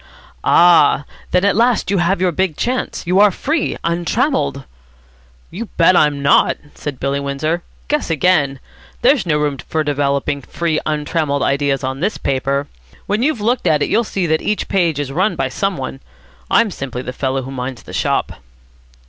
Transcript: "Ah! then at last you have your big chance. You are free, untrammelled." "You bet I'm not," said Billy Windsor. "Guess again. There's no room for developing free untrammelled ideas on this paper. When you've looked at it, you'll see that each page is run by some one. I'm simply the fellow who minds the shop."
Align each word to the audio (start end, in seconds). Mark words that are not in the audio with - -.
"Ah! 0.43 1.05
then 1.29 1.45
at 1.45 1.55
last 1.55 1.91
you 1.91 1.99
have 1.99 2.19
your 2.19 2.31
big 2.31 2.57
chance. 2.57 3.05
You 3.05 3.19
are 3.19 3.29
free, 3.29 3.77
untrammelled." 3.83 4.63
"You 5.51 5.65
bet 5.77 5.95
I'm 5.95 6.23
not," 6.23 6.57
said 6.73 6.99
Billy 6.99 7.19
Windsor. 7.19 7.61
"Guess 7.87 8.09
again. 8.09 8.59
There's 9.03 9.27
no 9.27 9.37
room 9.37 9.59
for 9.59 9.83
developing 9.83 10.41
free 10.41 10.79
untrammelled 10.87 11.43
ideas 11.43 11.83
on 11.83 11.99
this 11.99 12.17
paper. 12.17 12.65
When 13.05 13.21
you've 13.21 13.41
looked 13.41 13.67
at 13.67 13.83
it, 13.83 13.89
you'll 13.89 14.03
see 14.03 14.25
that 14.25 14.41
each 14.41 14.67
page 14.67 14.99
is 14.99 15.11
run 15.11 15.35
by 15.35 15.49
some 15.49 15.77
one. 15.77 15.99
I'm 16.49 16.71
simply 16.71 17.03
the 17.03 17.13
fellow 17.13 17.43
who 17.43 17.51
minds 17.51 17.83
the 17.83 17.93
shop." 17.93 18.41